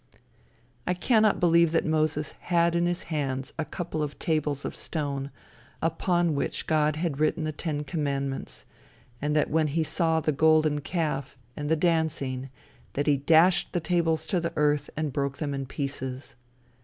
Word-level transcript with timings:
I 0.87 0.95
cannot 0.95 1.39
believe 1.39 1.71
that 1.73 1.85
Moses 1.85 2.31
had 2.39 2.73
in 2.73 2.87
his 2.87 3.03
hands 3.13 3.53
a 3.59 3.63
couple 3.65 4.01
of 4.01 4.17
tables 4.17 4.65
of 4.65 4.73
stone, 4.75 5.29
upon 5.79 6.33
which 6.33 6.65
God 6.65 6.95
had 6.95 7.19
written 7.19 7.43
the 7.43 7.51
ten 7.51 7.83
commandments, 7.83 8.65
and 9.21 9.35
that 9.35 9.51
when 9.51 9.67
he 9.67 9.83
saw 9.83 10.19
the 10.19 10.31
golden 10.31 10.81
calf, 10.81 11.37
and 11.55 11.69
the 11.69 11.75
dancing, 11.75 12.49
that 12.93 13.05
he 13.05 13.17
dashed 13.17 13.73
the 13.73 13.79
tables 13.79 14.25
to 14.25 14.39
the 14.39 14.53
earth 14.55 14.89
and 14.97 15.13
broke 15.13 15.37
them 15.37 15.53
in 15.53 15.67
pieces. 15.67 16.35